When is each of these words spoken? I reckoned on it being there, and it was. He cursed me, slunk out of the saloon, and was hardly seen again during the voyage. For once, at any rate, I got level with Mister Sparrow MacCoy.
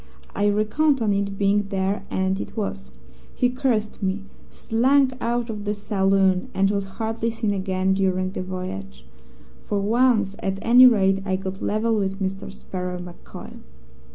I 0.35 0.49
reckoned 0.49 0.99
on 0.99 1.13
it 1.13 1.37
being 1.37 1.67
there, 1.69 2.01
and 2.09 2.39
it 2.39 2.57
was. 2.57 2.89
He 3.35 3.51
cursed 3.51 4.01
me, 4.01 4.23
slunk 4.49 5.13
out 5.21 5.47
of 5.51 5.63
the 5.63 5.75
saloon, 5.75 6.49
and 6.55 6.71
was 6.71 6.85
hardly 6.97 7.29
seen 7.29 7.53
again 7.53 7.93
during 7.93 8.31
the 8.31 8.41
voyage. 8.41 9.05
For 9.61 9.79
once, 9.79 10.35
at 10.39 10.57
any 10.63 10.87
rate, 10.87 11.21
I 11.23 11.35
got 11.35 11.61
level 11.61 11.95
with 11.99 12.19
Mister 12.19 12.49
Sparrow 12.49 12.97
MacCoy. 12.97 13.57